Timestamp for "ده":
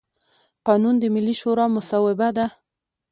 2.37-2.45